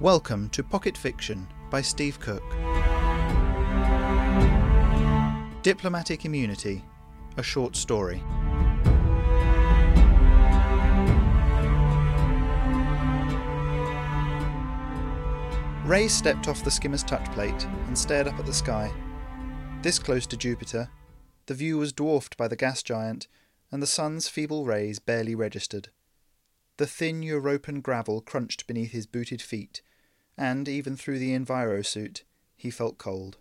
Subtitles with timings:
[0.00, 2.44] Welcome to Pocket Fiction by Steve Cook.
[5.64, 6.84] Diplomatic Immunity,
[7.36, 8.22] a short story.
[15.84, 18.92] Ray stepped off the skimmer's touch plate and stared up at the sky.
[19.82, 20.90] This close to Jupiter,
[21.46, 23.26] the view was dwarfed by the gas giant,
[23.72, 25.88] and the sun's feeble rays barely registered.
[26.76, 29.82] The thin European gravel crunched beneath his booted feet,
[30.38, 32.22] and even through the enviro suit,
[32.56, 33.36] he felt cold.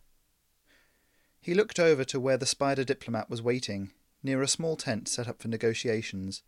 [1.39, 3.91] He looked over to where the spider diplomat was waiting,
[4.23, 6.41] near a small tent set up for negotiations.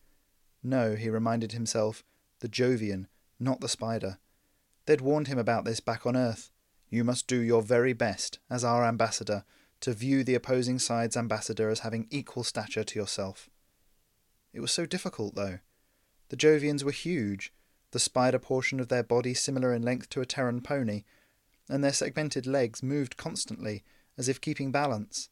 [0.64, 2.04] No, he reminded himself,
[2.40, 3.06] the Jovian,
[3.40, 4.18] not the spider.
[4.88, 6.50] They'd warned him about this back on Earth.
[6.90, 9.46] You must do your very best, as our ambassador,
[9.82, 13.50] to view the opposing side's ambassador as having equal stature to yourself.
[14.52, 15.60] It was so difficult, though.
[16.30, 17.54] The Jovians were huge,
[17.92, 21.04] the spider portion of their body similar in length to a Terran pony,
[21.68, 23.84] and their segmented legs moved constantly,
[24.18, 25.30] as if keeping balance.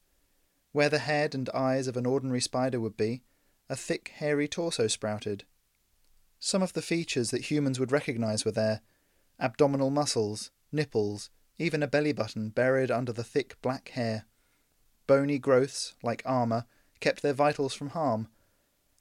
[0.72, 3.24] Where the head and eyes of an ordinary spider would be,
[3.70, 5.44] a thick, hairy torso sprouted.
[6.40, 8.82] Some of the features that humans would recognize were there,
[9.40, 14.26] abdominal muscles, nipples, even a belly button buried under the thick black hair.
[15.08, 16.66] Bony growths, like armour,
[17.00, 18.28] kept their vitals from harm.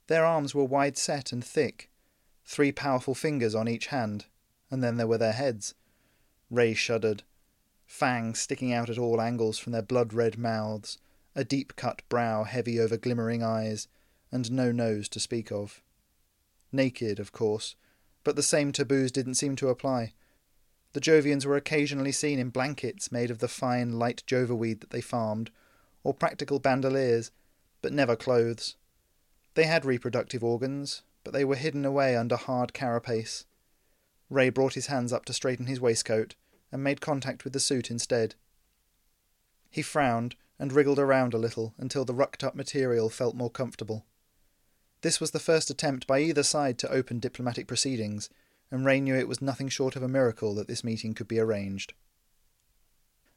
[0.06, 1.90] Their arms were wide set and thick,
[2.46, 4.26] three powerful fingers on each hand,
[4.70, 5.74] and then there were their heads.
[6.50, 7.24] Ray shuddered.
[7.84, 10.98] Fangs sticking out at all angles from their blood red mouths,
[11.34, 13.88] a deep cut brow heavy over glimmering eyes,
[14.32, 15.82] and no nose to speak of.
[16.72, 17.76] Naked, of course,
[18.24, 20.14] but the same taboos didn't seem to apply.
[20.92, 24.90] The Jovians were occasionally seen in blankets made of the fine, light jova weed that
[24.90, 25.50] they farmed,
[26.02, 27.30] or practical bandoliers,
[27.82, 28.76] but never clothes.
[29.54, 33.46] They had reproductive organs, but they were hidden away under hard carapace.
[34.30, 36.36] Ray brought his hands up to straighten his waistcoat,
[36.70, 38.36] and made contact with the suit instead.
[39.68, 44.06] He frowned and wriggled around a little until the rucked up material felt more comfortable.
[45.00, 48.30] This was the first attempt by either side to open diplomatic proceedings,
[48.70, 51.40] and Ray knew it was nothing short of a miracle that this meeting could be
[51.40, 51.92] arranged.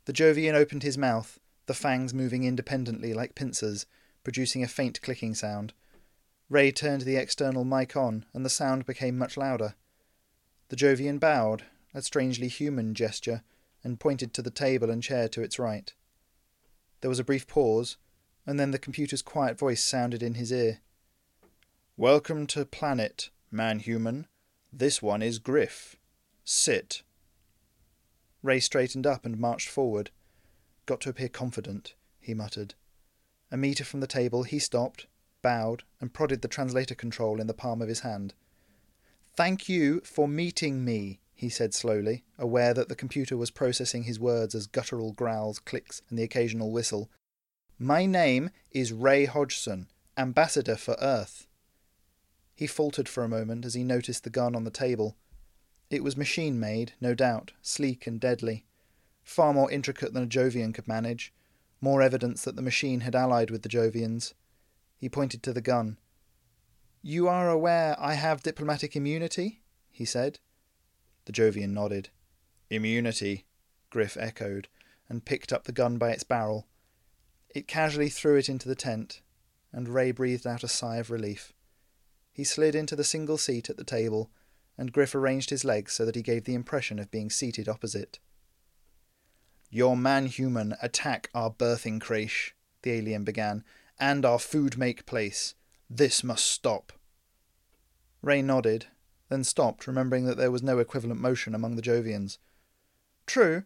[0.05, 3.87] The Jovian opened his mouth, the fangs moving independently like pincers,
[4.23, 5.73] producing a faint clicking sound.
[6.49, 9.75] Ray turned the external mic on, and the sound became much louder.
[10.69, 13.43] The Jovian bowed, a strangely human gesture,
[13.83, 15.93] and pointed to the table and chair to its right.
[17.01, 17.97] There was a brief pause,
[18.47, 20.79] and then the computer's quiet voice sounded in his ear.
[21.95, 24.27] Welcome to planet, man human.
[24.73, 25.97] This one is Griff.
[26.43, 27.03] Sit.
[28.41, 30.09] Ray straightened up and marched forward.
[30.87, 32.73] Got to appear confident, he muttered.
[33.51, 35.05] A metre from the table, he stopped,
[35.41, 38.33] bowed, and prodded the translator control in the palm of his hand.
[39.35, 44.19] Thank you for meeting me, he said slowly, aware that the computer was processing his
[44.19, 47.09] words as guttural growls, clicks, and the occasional whistle.
[47.77, 51.47] My name is Ray Hodgson, Ambassador for Earth.
[52.53, 55.15] He faltered for a moment as he noticed the gun on the table.
[55.89, 58.65] It was machine made, no doubt, sleek and deadly.
[59.23, 61.33] Far more intricate than a Jovian could manage.
[61.79, 64.33] More evidence that the machine had allied with the Jovians.
[64.99, 65.97] He pointed to the gun.
[67.01, 69.61] You are aware I have diplomatic immunity?
[69.89, 70.39] he said.
[71.23, 72.09] The Jovian nodded.
[72.69, 73.45] Immunity,
[73.89, 74.67] Griff echoed,
[75.07, 76.67] and picked up the gun by its barrel.
[77.49, 79.21] It casually threw it into the tent,
[79.71, 81.53] and Ray breathed out a sigh of relief.
[82.33, 84.29] He slid into the single seat at the table,
[84.77, 88.19] and Griff arranged his legs so that he gave the impression of being seated opposite.
[89.69, 93.63] Your man-human attack our birthing creche, the alien began,
[93.99, 95.55] and our food make place.
[95.89, 96.93] This must stop.
[98.21, 98.87] Ray nodded,
[99.29, 102.37] then stopped, remembering that there was no equivalent motion among the Jovians.
[103.25, 103.63] True,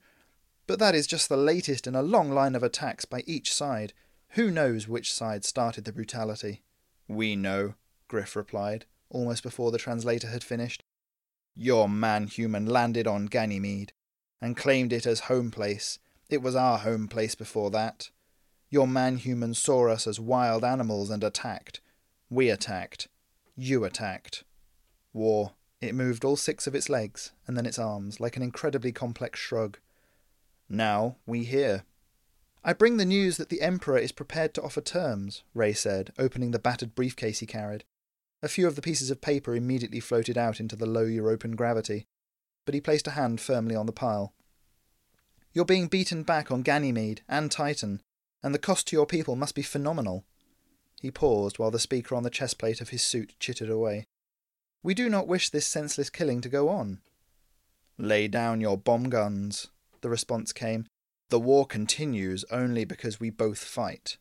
[0.67, 3.93] but that is just the latest in a long line of attacks by each side.
[4.29, 6.63] Who knows which side started the brutality?
[7.07, 7.75] We know,
[8.07, 10.83] Griff replied, almost before the translator had finished.
[11.55, 13.93] Your man human landed on Ganymede
[14.41, 15.99] and claimed it as home place.
[16.29, 18.09] It was our home place before that.
[18.73, 21.79] Your man human saw us as wild animals and attacked.
[22.31, 23.07] We attacked.
[23.55, 24.43] You attacked.
[25.13, 25.51] War.
[25.79, 29.39] It moved all six of its legs and then its arms, like an incredibly complex
[29.39, 29.77] shrug.
[30.67, 31.83] Now we hear.
[32.63, 36.49] I bring the news that the Emperor is prepared to offer terms, Ray said, opening
[36.49, 37.83] the battered briefcase he carried.
[38.41, 42.07] A few of the pieces of paper immediately floated out into the low European gravity,
[42.65, 44.33] but he placed a hand firmly on the pile.
[45.53, 48.01] You're being beaten back on Ganymede and Titan,
[48.43, 50.25] and the cost to your people must be phenomenal.
[51.01, 54.05] He paused while the speaker on the chest plate of his suit chittered away.
[54.83, 56.99] We do not wish this senseless killing to go on.
[57.97, 59.67] Lay down your bomb guns,
[60.01, 60.85] the response came.
[61.29, 64.17] The war continues only because we both fight.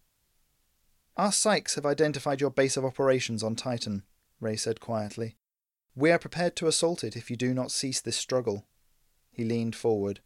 [1.17, 4.05] Our psychs have identified your base of operations on Titan,
[4.41, 5.37] Ray said quietly.
[5.95, 8.65] We are prepared to assault it if you do not cease this struggle.
[9.31, 10.21] He leaned forward.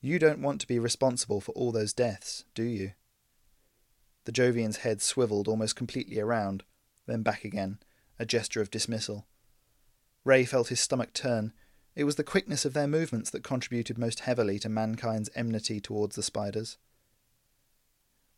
[0.00, 2.92] You don't want to be responsible for all those deaths, do you?
[4.26, 6.64] The Jovian's head swiveled almost completely around,
[7.06, 7.78] then back again,
[8.18, 9.24] a gesture of dismissal.
[10.24, 11.52] Ray felt his stomach turn.
[11.94, 16.16] It was the quickness of their movements that contributed most heavily to mankind's enmity towards
[16.16, 16.76] the spiders.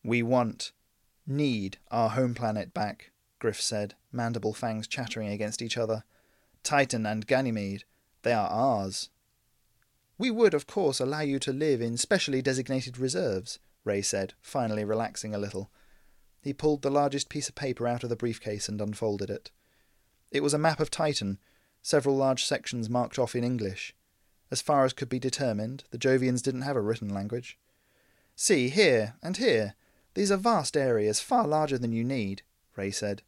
[0.05, 0.73] We want,
[1.26, 6.05] need our home planet back, Griff said, mandible fangs chattering against each other.
[6.62, 7.85] Titan and Ganymede,
[8.25, 9.08] they are ours.
[10.19, 14.85] We would, of course, allow you to live in specially designated reserves, Ray said, finally
[14.85, 15.70] relaxing a little.
[16.40, 19.50] He pulled the largest piece of paper out of the briefcase and unfolded it.
[20.31, 21.38] It was a map of Titan,
[21.82, 23.94] several large sections marked off in English.
[24.50, 27.58] As far as could be determined, the Jovians didn't have a written language.
[28.35, 29.75] See, here and here.
[30.14, 32.43] These are vast areas, far larger than you need,
[32.76, 33.23] Ray said.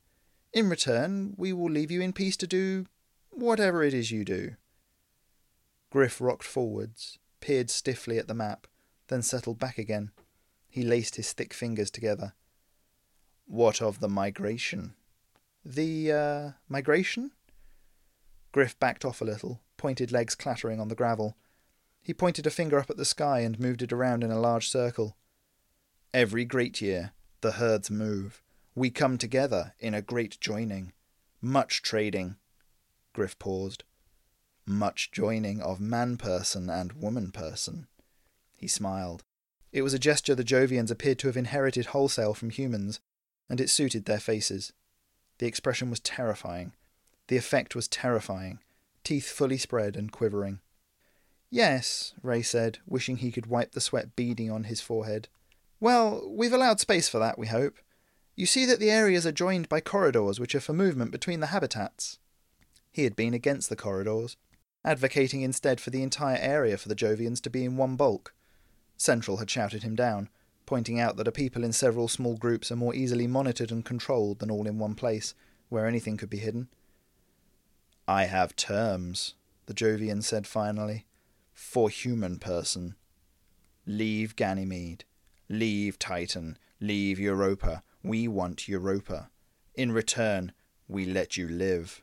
[0.52, 2.86] In return, we will leave you in peace to do
[3.30, 4.56] whatever it is you do.
[5.90, 8.66] Griff rocked forwards, peered stiffly at the map,
[9.08, 10.10] then settled back again.
[10.68, 12.34] He laced his thick fingers together.
[13.50, 14.94] What of the migration?
[15.64, 17.32] The, uh, migration?
[18.52, 21.36] Griff backed off a little, pointed legs clattering on the gravel.
[22.00, 24.68] He pointed a finger up at the sky and moved it around in a large
[24.68, 25.16] circle.
[26.14, 27.10] Every great year,
[27.40, 28.40] the herds move.
[28.76, 30.92] We come together in a great joining.
[31.42, 32.36] Much trading.
[33.12, 33.82] Griff paused
[34.64, 37.88] much joining of man person and woman person.
[38.54, 39.24] He smiled.
[39.72, 43.00] It was a gesture the Jovians appeared to have inherited wholesale from humans,
[43.50, 44.72] and it suited their faces.
[45.38, 46.72] The expression was terrifying.
[47.26, 48.60] The effect was terrifying,
[49.04, 50.60] teeth fully spread and quivering.
[51.50, 55.28] Yes, Ray said, wishing he could wipe the sweat beading on his forehead.
[55.80, 57.74] Well, we've allowed space for that, we hope.
[58.36, 61.48] You see that the areas are joined by corridors which are for movement between the
[61.48, 62.18] habitats.
[62.92, 64.36] He had been against the corridors,
[64.84, 68.32] advocating instead for the entire area for the Jovians to be in one bulk.
[68.96, 70.28] Central had shouted him down,
[70.70, 74.38] pointing out that a people in several small groups are more easily monitored and controlled
[74.38, 75.34] than all in one place,
[75.68, 76.68] where anything could be hidden.
[78.06, 79.34] I have terms,
[79.66, 81.06] the Jovian said finally,
[81.52, 82.94] for human person.
[83.84, 85.04] Leave Ganymede.
[85.48, 86.56] Leave Titan.
[86.80, 87.82] Leave Europa.
[88.04, 89.28] We want Europa.
[89.74, 90.52] In return,
[90.86, 92.00] we let you live.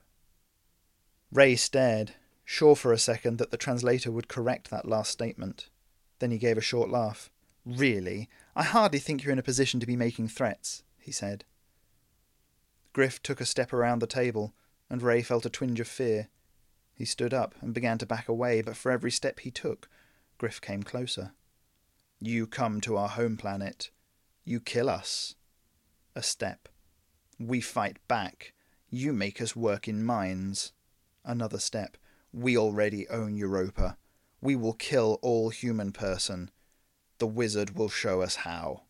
[1.32, 5.70] Ray stared, sure for a second that the translator would correct that last statement.
[6.20, 7.30] Then he gave a short laugh.
[7.66, 8.30] Really?
[8.58, 11.46] I hardly think you're in a position to be making threats, he said.
[12.92, 14.56] Griff took a step around the table,
[14.90, 16.30] and Ray felt a twinge of fear.
[16.96, 19.88] He stood up and began to back away, but for every step he took,
[20.40, 21.34] Griff came closer.
[22.20, 23.92] You come to our home planet.
[24.44, 25.36] You kill us.
[26.16, 26.68] A step.
[27.40, 28.54] We fight back.
[28.90, 30.72] You make us work in mines.
[31.24, 31.96] Another step.
[32.34, 33.98] We already own Europa.
[34.42, 36.50] We will kill all human person.
[37.20, 38.84] The wizard will show us how.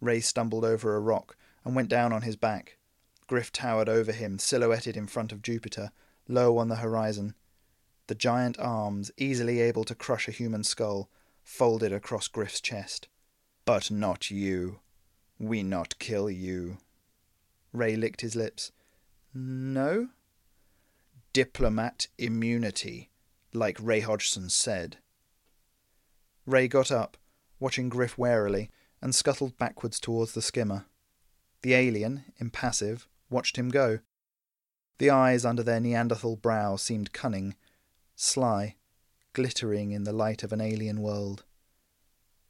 [0.00, 2.76] Ray stumbled over a rock and went down on his back.
[3.26, 5.92] Griff towered over him, silhouetted in front of Jupiter,
[6.26, 7.34] low on the horizon.
[8.06, 11.10] The giant arms, easily able to crush a human skull,
[11.42, 13.08] folded across Griff's chest.
[13.64, 14.80] But not you.
[15.38, 16.78] We not kill you.
[17.72, 18.72] Ray licked his lips.
[19.32, 20.08] No?
[21.32, 23.10] diplomat immunity,
[23.52, 24.98] like Ray Hodgson said.
[26.50, 27.16] Ray got up,
[27.58, 30.86] watching Griff warily, and scuttled backwards towards the skimmer.
[31.62, 34.00] The alien, impassive, watched him go.
[34.98, 37.54] The eyes under their Neanderthal brow seemed cunning,
[38.16, 38.76] sly,
[39.32, 41.44] glittering in the light of an alien world.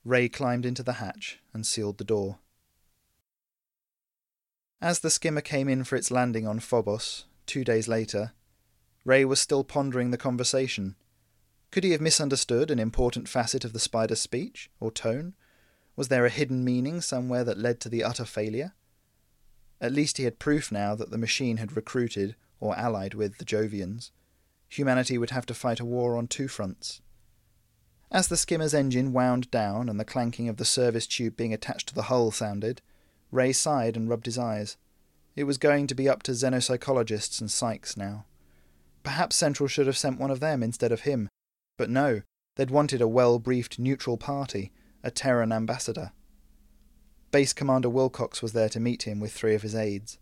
[0.04, 2.38] Ray climbed into the hatch and sealed the door.
[4.80, 8.33] As the skimmer came in for its landing on Phobos, two days later,
[9.04, 10.97] Ray was still pondering the conversation.
[11.71, 15.35] Could he have misunderstood an important facet of the spider's speech or tone?
[15.95, 18.75] Was there a hidden meaning somewhere that led to the utter failure?
[19.81, 23.45] At least he had proof now that the machine had recruited or allied with the
[23.45, 24.11] Jovians.
[24.69, 27.00] Humanity would have to fight a war on two fronts.
[28.11, 31.89] As the skimmer's engine wound down and the clanking of the service tube being attached
[31.89, 32.83] to the hull sounded,
[33.31, 34.77] Ray sighed and rubbed his eyes.
[35.37, 38.27] It was going to be up to xenopsychologists and psychs now.
[39.05, 41.29] Perhaps Central should have sent one of them instead of him.
[41.80, 42.20] But no,
[42.56, 44.70] they'd wanted a well briefed neutral party,
[45.02, 46.12] a Terran ambassador.
[47.30, 50.18] Base Commander Wilcox was there to meet him with three of his aides.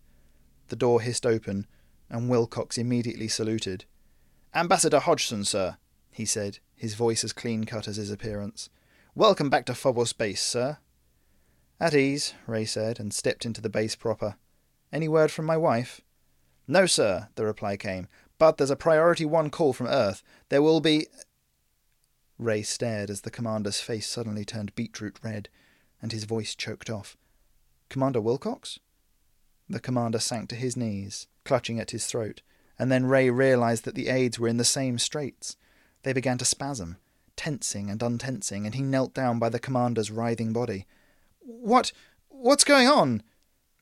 [0.69, 1.67] The door hissed open,
[2.09, 3.87] and Wilcox immediately saluted.
[4.55, 5.79] Ambassador Hodgson, sir,
[6.13, 8.71] he said, his voice as clean cut as his appearance.
[9.17, 10.79] Welcome back to Phobos Base, sir.
[11.81, 14.37] At ease, Ray said, and stepped into the base proper.
[14.93, 16.03] Any word from my wife?
[16.69, 18.07] No, sir, the reply came,
[18.39, 20.23] but there's a priority one call from Earth.
[20.51, 21.09] There will be.
[22.39, 25.49] Ray stared as the commander's face suddenly turned beetroot red,
[26.01, 27.17] and his voice choked off.
[27.89, 28.79] Commander Wilcox?
[29.69, 32.43] The commander sank to his knees, clutching at his throat,
[32.79, 35.57] and then Ray realized that the aides were in the same straits.
[36.05, 36.97] They began to spasm,
[37.37, 40.87] tensing and untensing, and he knelt down by the commander's writhing body.
[41.41, 41.93] What?
[42.29, 43.23] What's going on?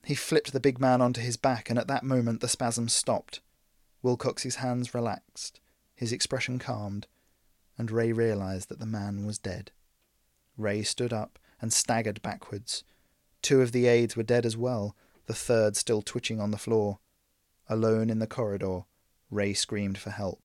[0.05, 3.41] He flipped the big man onto his back, and at that moment the spasms stopped.
[4.03, 5.61] Wilcox's hands relaxed,
[5.95, 7.07] his expression calmed,
[7.79, 9.73] and Ray realized that the man was dead.
[10.57, 12.85] Ray stood up and staggered backwards.
[13.43, 16.99] Two of the aides were dead as well, the third still twitching on the floor.
[17.69, 18.83] Alone in the corridor,
[19.31, 20.41] Ray screamed for help.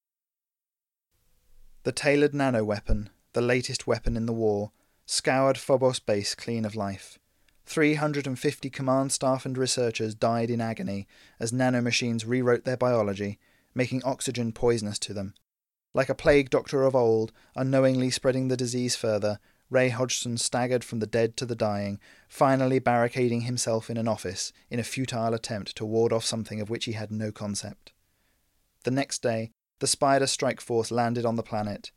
[1.83, 4.71] The tailored nano weapon, the latest weapon in the war,
[5.05, 7.17] scoured Phobos base clean of life.
[7.65, 11.07] 350 command staff and researchers died in agony
[11.39, 13.39] as nanomachines rewrote their biology,
[13.73, 15.33] making oxygen poisonous to them.
[15.93, 20.99] Like a plague doctor of old, unknowingly spreading the disease further, Ray Hodgson staggered from
[20.99, 25.75] the dead to the dying, finally barricading himself in an office in a futile attempt
[25.77, 27.93] to ward off something of which he had no concept.
[28.83, 31.91] The next day, the Spider Strike Force landed on the planet.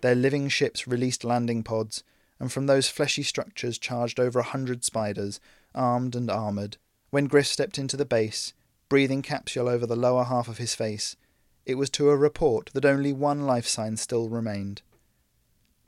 [0.00, 2.02] Their living ships released landing pods,
[2.38, 5.40] and from those fleshy structures charged over a hundred spiders,
[5.74, 6.78] armed and armoured.
[7.10, 8.54] When Griff stepped into the base,
[8.88, 11.16] breathing capsule over the lower half of his face,
[11.70, 14.82] it was to a report that only one life sign still remained.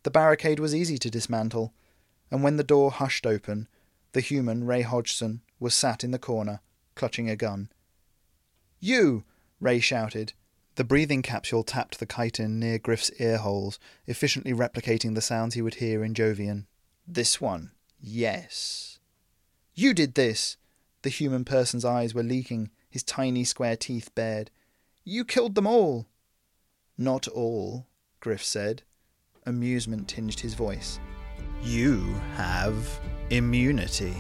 [0.05, 1.75] The barricade was easy to dismantle,
[2.31, 3.69] and when the door hushed open,
[4.13, 6.61] the human Ray Hodgson was sat in the corner,
[6.95, 7.71] clutching a gun.
[8.81, 9.25] You!
[9.61, 10.33] Ray shouted.
[10.77, 15.63] The breathing capsule tapped the chitin near Griff's ear holes, efficiently replicating the sounds he
[15.63, 16.67] would hear in Jovian.
[17.07, 17.73] This one.
[18.01, 18.99] Yes.
[19.75, 20.57] You did this!
[21.03, 24.51] The human person's eyes were leaking, his tiny square teeth bared.
[25.05, 26.07] You killed them all!
[26.97, 27.87] Not all,
[28.21, 28.83] Griff said.
[29.45, 31.01] Amusement tinged his voice.
[31.63, 32.01] You
[32.37, 34.15] have immunity.